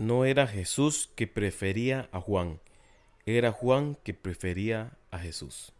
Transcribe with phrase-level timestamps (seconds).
[0.00, 2.58] No era Jesús que prefería a Juan,
[3.26, 5.74] era Juan que prefería a Jesús.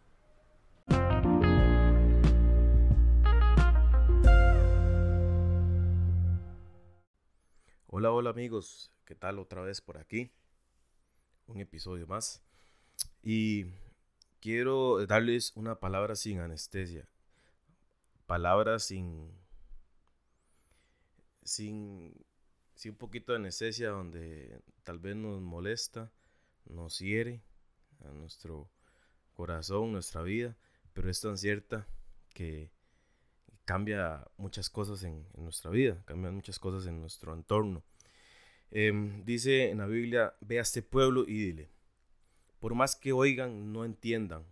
[7.87, 10.31] Hola, hola amigos, ¿qué tal otra vez por aquí?
[11.47, 12.43] Un episodio más.
[13.23, 13.69] Y
[14.39, 17.09] quiero darles una palabra sin anestesia.
[18.27, 19.33] Palabras sin
[21.43, 22.13] sin
[22.81, 26.11] sí, un poquito de necesidad donde tal vez nos molesta,
[26.65, 27.43] nos hiere
[28.07, 28.71] a nuestro
[29.35, 30.57] corazón, nuestra vida,
[30.95, 31.87] pero es tan cierta
[32.33, 32.71] que
[33.67, 37.83] cambia muchas cosas en, nuestra vida, cambia muchas cosas en nuestro entorno.
[38.71, 41.69] Em, dice en la Biblia, ve a este pueblo y dile,
[42.61, 44.47] por más que oigan, no entiendan,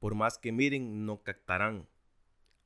[0.00, 1.86] por más que miren, no captarán,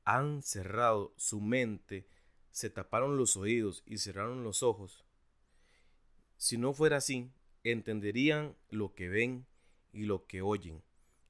[0.05, 2.07] han cerrado su mente
[2.57, 5.05] se taparon los oídos y cerraron los ojos.
[6.37, 7.29] Si no fuera así,
[7.63, 9.45] entenderían lo que ven
[9.93, 10.81] y lo que oyen.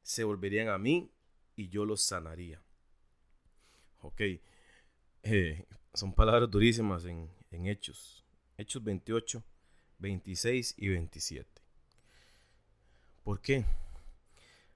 [0.04, 1.12] Se volverían a mí
[1.58, 2.62] y yo los sanaría.
[4.04, 4.22] Ok,
[5.24, 8.24] eh, son palabras durísimas en, en Hechos.
[8.58, 9.44] Hechos 28,
[10.00, 11.62] 26 y 27.
[13.26, 13.66] ¿Por qué?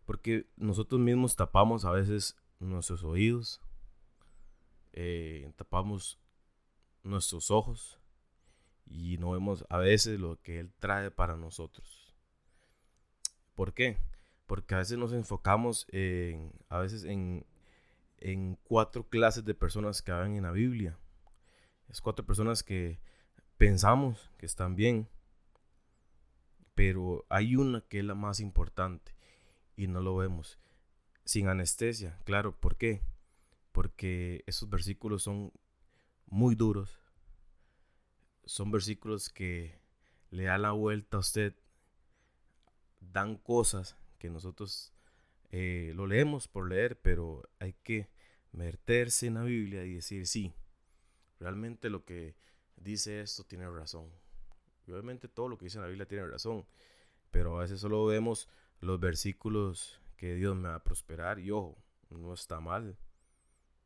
[0.05, 3.61] Porque nosotros mismos tapamos a veces nuestros oídos,
[4.91, 6.20] eh, tapamos
[7.03, 7.99] nuestros ojos
[8.85, 12.15] y no vemos a veces lo que Él trae para nosotros.
[13.55, 13.97] ¿Por qué?
[14.47, 17.45] Porque a veces nos enfocamos en, a veces en,
[18.17, 20.97] en cuatro clases de personas que hablan en la Biblia.
[21.89, 22.99] Es cuatro personas que
[23.57, 25.07] pensamos que están bien,
[26.75, 29.13] pero hay una que es la más importante
[29.75, 30.57] y no lo vemos.
[31.25, 33.01] Sin anestesia, claro, ¿por qué?
[33.71, 35.51] Porque esos versículos son
[36.31, 36.99] muy duros.
[38.45, 39.79] Son versículos que
[40.31, 41.53] le da la vuelta a usted,
[42.99, 44.93] dan cosas que nosotros
[45.51, 48.09] eh, lo leemos por leer, pero hay que
[48.53, 50.53] meterse en la Biblia y decir, sí,
[51.39, 52.35] realmente lo que
[52.77, 54.09] dice esto tiene razón.
[54.87, 56.65] obviamente todo lo que dice la Biblia tiene razón,
[57.29, 61.77] pero a veces solo vemos los versículos que Dios me va a prosperar y ojo,
[62.09, 62.97] no está mal.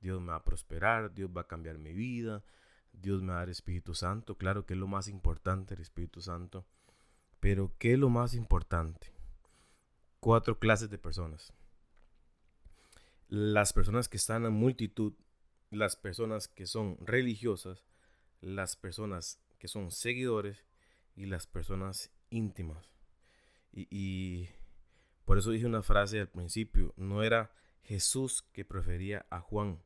[0.05, 2.43] Dios me va a prosperar, Dios va a cambiar mi vida,
[2.93, 4.37] Dios me va a dar Espíritu Santo.
[4.37, 6.63] Claro que es lo más importante el Espíritu Santo.
[7.39, 9.11] Pero ¿qué es lo más importante?
[10.19, 11.53] Cuatro clases de personas.
[13.29, 15.13] Las personas que están en multitud,
[15.71, 17.83] las personas que son religiosas,
[18.41, 20.63] las personas que son seguidores
[21.15, 22.91] y las personas íntimas.
[23.71, 24.49] Y, y
[25.25, 27.51] por eso dije una frase al principio, no era
[27.81, 29.81] Jesús que prefería a Juan,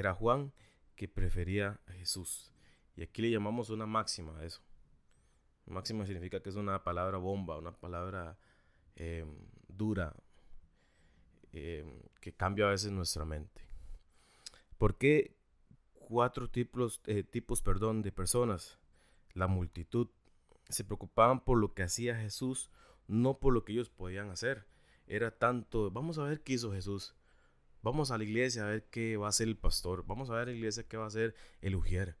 [0.00, 0.52] era Juan
[0.96, 2.52] que prefería a Jesús.
[2.96, 4.62] Y aquí le llamamos una máxima a eso.
[5.66, 8.36] Máxima significa que es una palabra bomba, una palabra
[8.96, 9.24] eh,
[9.68, 10.14] dura,
[11.52, 11.84] eh,
[12.20, 13.62] que cambia a veces nuestra mente.
[14.78, 15.36] ¿Por qué
[15.94, 18.78] cuatro tipos, eh, tipos perdón, de personas?
[19.34, 20.08] La multitud
[20.68, 22.70] se preocupaban por lo que hacía Jesús,
[23.06, 24.66] no por lo que ellos podían hacer.
[25.06, 27.14] Era tanto, vamos a ver qué hizo Jesús.
[27.82, 30.04] Vamos a la iglesia a ver qué va a hacer el pastor.
[30.06, 32.16] Vamos a ver a la iglesia qué va a hacer el ujier.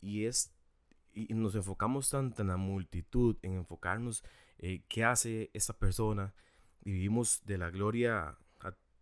[0.00, 0.52] Y es
[1.12, 4.22] y nos enfocamos tanto en la multitud, en enfocarnos
[4.58, 6.34] eh, qué hace esa persona
[6.82, 8.38] vivimos de la gloria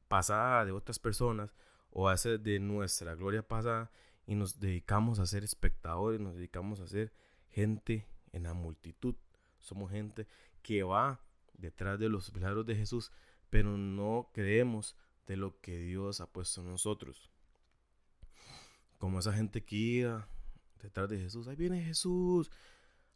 [0.08, 1.54] pasada de otras personas
[1.90, 3.90] o hace de nuestra gloria pasada
[4.26, 7.12] y nos dedicamos a ser espectadores, nos dedicamos a ser
[7.48, 9.14] gente en la multitud.
[9.58, 10.26] Somos gente
[10.62, 11.20] que va
[11.54, 13.10] detrás de los milagros de Jesús,
[13.50, 14.96] pero no creemos
[15.28, 17.30] de lo que Dios ha puesto en nosotros.
[18.96, 20.28] Como esa gente que iba
[20.82, 22.50] detrás de Jesús, ahí viene Jesús,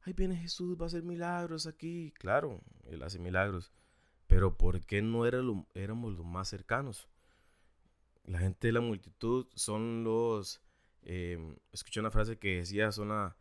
[0.03, 2.13] ahí viene Jesús, va a hacer milagros aquí.
[2.19, 3.73] Claro, Él hace milagros,
[4.27, 5.41] pero ¿por qué no era
[5.75, 7.09] éramos los más cercanos?
[8.25, 10.61] La gente de la multitud son los,
[11.03, 13.37] eh, escuché una frase que decía, son la,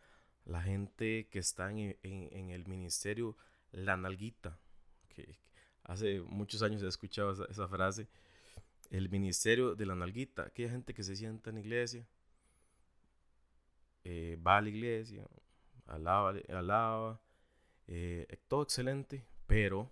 [0.45, 3.35] la gente que está en, el ministerio,
[3.74, 4.57] la nalguita,
[5.09, 5.38] que
[5.83, 8.07] hace muchos años he escuchado esa frase
[8.91, 12.05] el ministerio de la nalguita, aquella gente que se sienta en iglesia,
[14.03, 15.27] eh, va a la iglesia,
[15.88, 17.21] alaba, alaba
[17.88, 19.89] eh, todo excelente, pero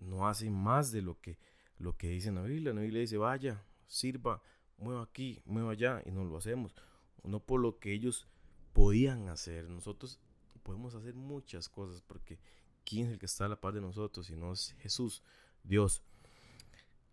[0.00, 1.38] no hace más de lo que,
[1.78, 2.74] lo que dice la Biblia.
[2.74, 4.42] La Biblia dice, vaya, sirva,
[4.78, 6.74] mueva aquí, mueva allá, y no lo hacemos.
[7.22, 8.26] No por lo que ellos
[8.72, 9.68] podían hacer.
[9.68, 10.20] Nosotros
[10.62, 12.38] podemos hacer muchas cosas porque
[12.84, 14.26] ¿quién es el que está a la par de nosotros?
[14.26, 15.22] Si no es Jesús,
[15.62, 16.02] Dios.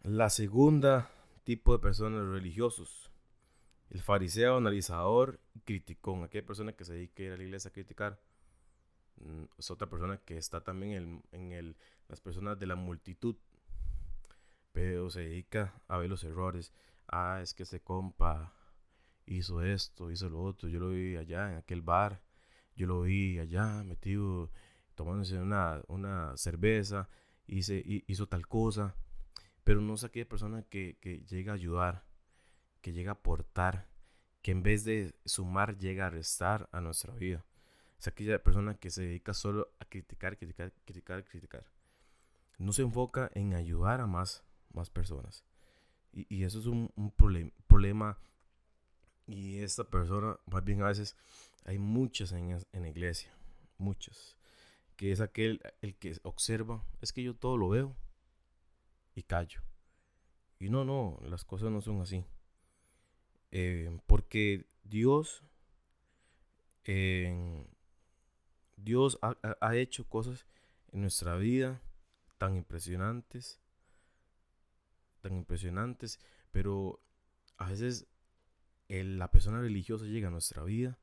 [0.03, 1.09] La segunda
[1.45, 3.09] tipo de personas religiosos.
[3.89, 6.25] el fariseo, analizador, criticón.
[6.25, 8.19] Aquella persona que se dedica a ir a la iglesia a criticar.
[9.15, 11.77] Mm, es otra persona que está también en, el,
[12.09, 13.37] las personas de la multitud.
[14.73, 16.73] Pero se dedica a ver los errores.
[17.07, 18.53] Ah, es que ese compa
[19.25, 20.67] hizo esto, hizo lo otro.
[20.67, 22.21] Yo lo vi allá en aquel bar.
[22.75, 24.51] Yo lo vi allá metido
[24.95, 27.07] tomándose una, una cerveza.
[27.47, 28.97] Hice, hizo tal cosa.
[29.63, 32.03] Pero no es aquella persona que, que llega a ayudar
[32.83, 33.87] que llega a aportar,
[34.43, 37.43] que en vez de sumar llega a restar a nuestra vida.
[37.97, 41.65] Es aquella persona que se dedica solo a criticar, criticar, criticar, criticar.
[42.57, 44.43] No se enfoca en ayudar a más,
[44.73, 45.45] más personas.
[46.11, 46.91] Y, eso es un,
[47.67, 48.19] problema.
[49.25, 51.15] Y esta persona, más bien a veces,
[51.63, 53.31] hay muchas en, en la iglesia.
[53.77, 54.37] Muchas.
[54.97, 56.83] Que es aquel el que observa.
[57.01, 57.95] Es que yo todo lo veo
[59.15, 59.61] y callo.
[60.59, 62.25] Y no, no, las cosas no son así.
[63.51, 65.43] Eh, porque Dios,
[68.77, 70.47] Dios ha, hecho cosas
[70.91, 71.81] en nuestra vida
[72.37, 73.59] tan impresionantes,
[75.21, 76.19] tan impresionantes,
[76.51, 76.99] pero
[77.57, 78.07] a veces
[78.87, 80.97] la persona religiosa llega a nuestra vida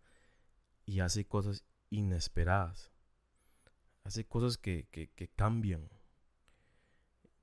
[0.86, 2.90] y hace cosas inesperadas,
[4.04, 5.88] hace cosas que, que cambian,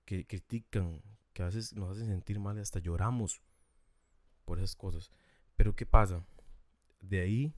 [0.07, 3.41] que critican, que a veces nos hacen sentir mal y hasta lloramos
[4.45, 5.11] por esas cosas.
[5.57, 6.25] Pero ¿qué pasa?
[7.01, 7.53] De ahí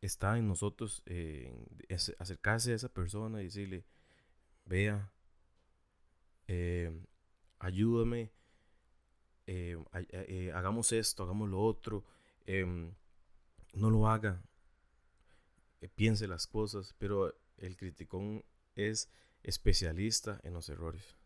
[0.00, 1.52] está en nosotros eh,
[2.18, 3.84] acercarse a esa persona y decirle,
[4.64, 5.12] vea,
[6.46, 6.90] eh,
[7.58, 8.32] ayúdame,
[9.46, 12.02] eh, hagamos esto, hagamos lo otro,
[12.46, 12.94] em,
[13.74, 14.42] no lo haga,
[15.96, 18.42] piense las cosas, pero el criticón
[18.74, 19.10] es
[19.42, 21.18] especialista en los errores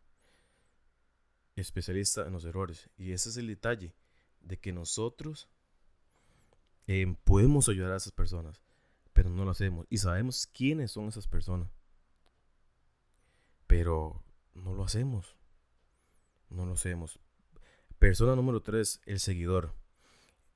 [1.57, 2.91] especialista en los errores.
[2.97, 3.95] Y ese es el detalle,
[4.41, 5.49] de que nosotros
[6.87, 8.63] em, podemos ayudar a esas personas,
[9.13, 9.87] pero no lo hacemos.
[9.89, 11.69] Y sabemos quiénes son esas personas.
[13.67, 14.23] Pero
[14.55, 15.37] no lo hacemos.
[16.49, 17.19] No lo hacemos.
[17.99, 19.75] Persona número 3, el seguidor.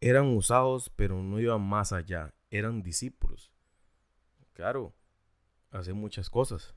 [0.01, 2.35] Eran usados, pero no iban más allá.
[2.51, 3.51] Eran discípulos.
[4.53, 4.95] Claro,
[5.71, 6.75] hacen muchas cosas.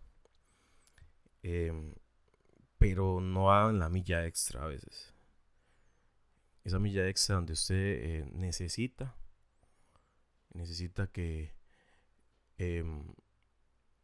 [1.43, 1.93] Eh,
[2.79, 5.13] pero no hagan la milla extra a veces.
[6.63, 9.15] Esa milla extra donde usted eh, necesita,
[10.53, 11.53] necesita que
[12.57, 13.13] em,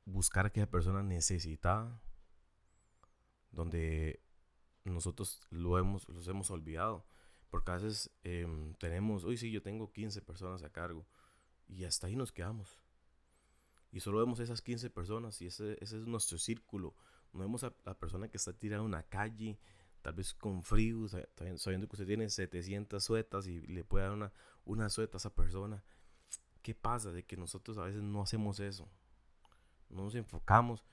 [0.05, 2.01] buscar a aquella persona necesitada,
[3.51, 4.21] donde
[4.83, 7.05] nosotros lo hemos, los hemos olvidado.
[7.49, 11.07] Porque a veces em, tenemos, hoy sí, yo tengo 15 personas a cargo
[11.67, 12.81] y hasta ahí nos quedamos.
[13.91, 16.95] Y solo vemos esas 15 personas y ese, ese es nuestro círculo
[17.35, 19.59] no vemos a la persona que está tirada en una calle,
[20.01, 21.05] tal vez con frío,
[21.57, 24.31] sabiendo que usted tiene 700 suetas y le puede dar una,
[24.63, 25.83] una sueta a esa persona.
[26.61, 27.11] ¿Qué pasa?
[27.11, 28.89] De que nosotros a veces no hacemos eso.
[29.89, 30.83] No nos enfocamos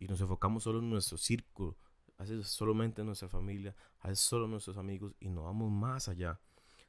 [0.00, 1.78] y nos enfocamos solo en nuestro círculo,
[2.18, 5.70] a veces solamente en nuestra familia, a veces solo en nuestros amigos y no vamos
[5.70, 6.40] más allá.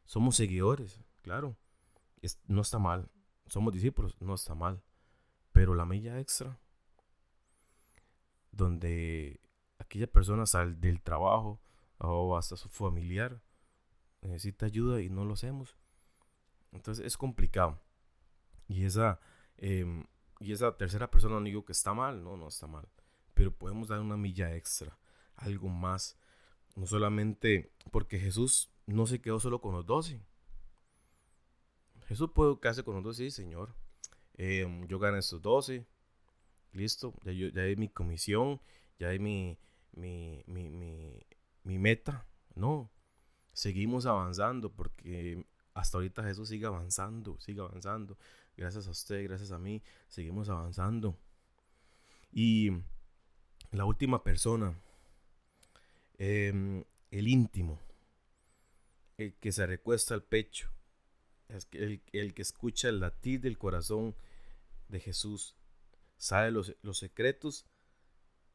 [0.05, 1.55] Somos seguidores, claro.
[2.47, 3.09] no está mal.
[3.47, 4.81] Somos discípulos, no está mal.
[5.51, 6.59] Pero la milla extra
[8.55, 9.41] donde
[9.77, 11.61] aquella persona sale del trabajo
[11.97, 13.41] o hasta su familiar
[14.21, 15.77] necesita ayuda y no lo hacemos.
[16.71, 17.79] Entonces es complicado.
[18.67, 19.19] Y esa,
[19.57, 20.05] em,
[20.39, 22.87] y esa tercera persona no digo que está mal, no, no está mal.
[23.33, 24.97] Pero podemos dar una milla extra,
[25.35, 26.17] algo más.
[26.75, 30.21] No solamente porque Jesús no se quedó solo con los doce.
[32.07, 33.75] Jesús puede quedarse con los doce, sí, Señor.
[34.33, 35.87] Em, yo gané estos doce,
[36.75, 38.61] listo, ya, yo, ya mi comisión,
[38.99, 39.57] ya hay mi,
[39.93, 40.69] mi, mi,
[41.63, 42.27] mi, meta.
[42.55, 42.91] No,
[43.53, 48.17] seguimos avanzando porque hasta ahorita Jesús sigue avanzando, sigue avanzando.
[48.57, 51.17] Gracias a usted, gracias a mí, seguimos avanzando.
[52.31, 52.71] Y
[53.71, 54.77] la última persona,
[56.17, 57.79] em, el íntimo,
[59.17, 60.69] el que se recuesta al pecho,
[61.71, 64.15] el, el que escucha el latir del corazón
[64.89, 65.55] de Jesús
[66.17, 67.65] sabe los, los secretos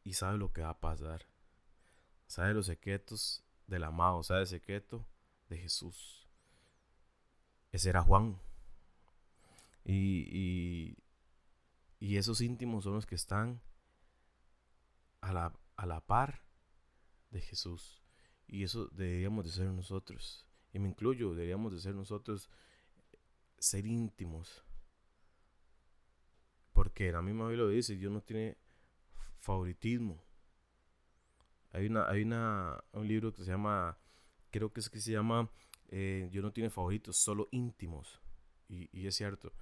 [0.04, 1.26] y sabe lo que va a pasar.
[2.26, 5.06] Sabe los secretos del amado, sabe el secreto
[5.48, 6.28] de Jesús.
[7.72, 8.40] Ese era Juan.
[9.84, 10.96] Y,
[11.98, 13.60] y, esos íntimos son los que están
[15.20, 16.42] a la, a la par
[17.30, 18.02] de Jesús.
[18.46, 20.46] Y eso deberíamos de ser nosotros.
[20.72, 22.50] Y me incluyo, deberíamos de ser nosotros
[23.58, 24.64] ser íntimos
[26.80, 28.56] porque la misma Biblia lo dice, Dios no tiene
[29.36, 30.24] favoritismo.
[31.72, 33.98] Hay una, hay una, un libro que se llama,
[34.50, 35.50] creo que es que se llama
[35.88, 38.22] eh, Dios no tiene favoritos, solo íntimos.
[38.66, 39.52] Y, es cierto,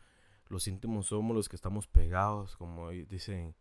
[0.47, 3.57] los íntimos somos los que estamos pegados, como dicen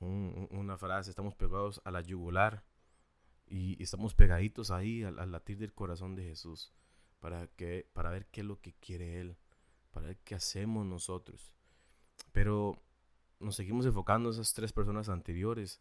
[0.00, 2.64] una frase, estamos pegados a la yugular
[3.46, 6.72] y, estamos pegaditos ahí al, latir del corazón de Jesús
[7.20, 9.36] para, que, para ver qué es lo que quiere Él,
[9.92, 11.54] para ver qué hacemos nosotros.
[12.32, 12.80] Pero
[13.38, 15.80] nos seguimos enfocando en esas tres personas anteriores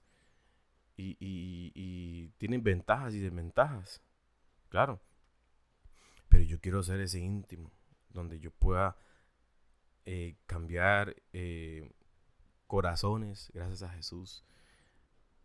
[1.01, 4.01] y, tienen ventajas y desventajas,
[4.70, 5.00] claro.
[6.29, 7.72] Pero yo quiero ser ese íntimo,
[8.10, 8.98] donde yo pueda
[10.06, 11.91] eh, cambiar eh,
[12.68, 14.44] corazones gracias a Jesús,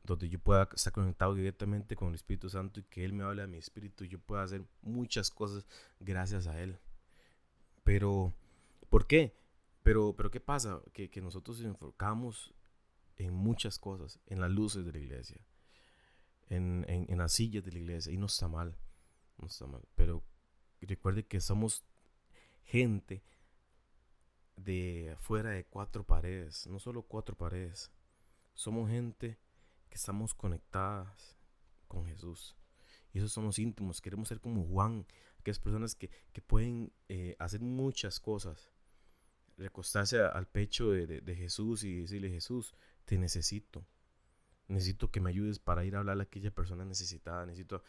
[0.03, 3.43] donde yo pueda estar conectado directamente con el Espíritu Santo y que Él me hable
[3.43, 5.67] a mi espíritu yo pueda hacer muchas cosas
[6.01, 6.79] gracias a Él.
[7.83, 8.35] Pero,
[8.91, 9.35] ¿por qué?
[9.85, 10.81] Pero, pero ¿qué pasa?
[10.95, 12.55] Que, nosotros nos enfocamos
[13.17, 15.47] en muchas cosas, en las luces de la iglesia,
[16.49, 18.79] en, en, las sillas de la iglesia, y no está mal,
[19.37, 19.87] no está mal.
[19.95, 20.25] Pero
[20.81, 21.85] recuerde que somos
[22.65, 23.23] gente
[24.57, 27.93] de fuera de cuatro paredes, no solo cuatro paredes.
[28.55, 29.39] Somos gente
[29.91, 31.37] que estamos conectadas
[31.89, 32.57] con Jesús.
[33.13, 34.01] Y esos somos íntimos.
[34.01, 35.07] Queremos ser como Juan,
[35.39, 36.11] aquellas personas que,
[36.47, 38.74] pueden eh, hacer muchas cosas.
[39.57, 43.87] Recostarse al pecho de, Jesús y decirle, Jesús, te necesito.
[44.69, 47.47] Necesito que me ayudes para ir a hablar a aquella persona necesitada.
[47.47, 47.83] Necesito,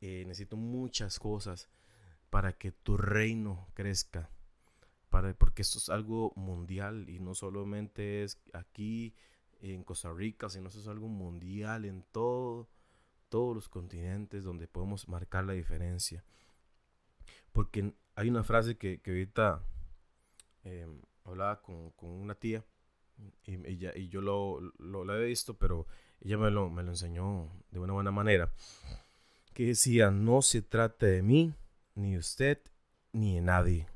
[0.00, 1.70] eh, necesito muchas cosas
[2.30, 4.30] para que tu reino crezca.
[5.08, 9.14] Para, porque esto es algo mundial y no solamente es aquí
[9.60, 12.68] en Costa Rica, sino eso es algo mundial en todo,
[13.28, 16.24] todos los continentes donde podemos marcar la diferencia.
[17.52, 19.62] Porque hay una frase que, que ahorita
[20.66, 22.64] em, hablaba con, con, una tía
[23.44, 25.86] y, ella, y yo lo, lo, he visto, pero
[26.20, 28.52] ella me lo, me lo enseñó de una buena manera.
[29.54, 31.54] Que decía, no se trata de mí,
[31.94, 32.60] ni usted
[33.12, 33.88] ni de nadie.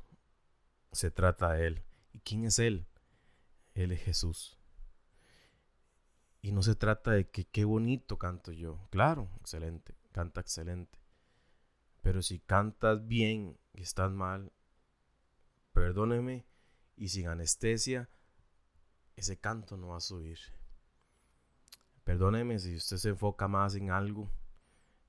[0.91, 1.83] Se trata de Él.
[2.13, 2.87] ¿Y quién es Él?
[3.75, 4.57] Él es Jesús.
[6.41, 8.79] Y no se trata de que qué bonito canto yo.
[8.89, 10.97] Claro, excelente, canta excelente.
[12.01, 14.51] Pero si cantas bien y estás mal,
[15.73, 16.45] perdóneme
[17.01, 18.07] y sin anestesia,
[19.15, 20.37] ese canto no va a subir.
[22.03, 24.29] Perdóneme si usted se enfoca más en algo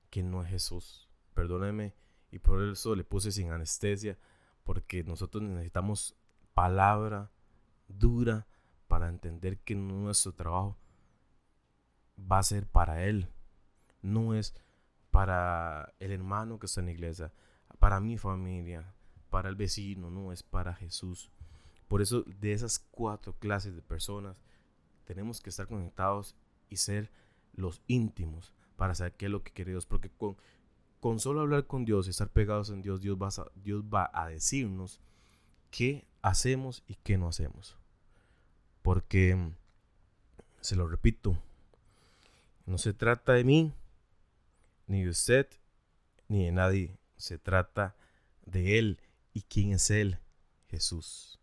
[0.09, 1.07] que no es Jesús.
[1.35, 1.93] Perdóneme
[2.31, 4.17] y por eso le puse sin anestesia,
[4.63, 6.15] porque nosotros necesitamos
[6.55, 7.29] palabra
[7.87, 8.47] dura
[8.87, 10.75] para entender que nuestro trabajo
[12.19, 13.29] va a ser para Él,
[14.01, 14.55] no es
[15.11, 17.31] para el hermano que está en la iglesia,
[17.77, 18.95] para mi familia,
[19.29, 21.29] para el vecino, no es para Jesús.
[21.87, 24.37] Por eso de esas cuatro clases de personas
[25.05, 26.35] tenemos que estar conectados
[26.69, 27.11] y ser
[27.55, 30.37] los íntimos para saber qué es lo que quiere Dios, porque con
[31.03, 34.29] con solo hablar con Dios y estar pegados en Dios, Dios va Dios va a
[34.29, 35.01] decirnos
[35.69, 37.75] qué hacemos y qué no hacemos.
[38.81, 39.37] Porque,
[40.61, 41.37] se lo repito,
[42.65, 43.73] no se trata de mí,
[44.87, 45.49] ni de usted,
[46.29, 46.97] ni de nadie.
[47.17, 47.97] Se trata
[48.45, 49.01] de Él.
[49.33, 50.19] ¿Y quién es Él?
[50.69, 51.37] Jesús.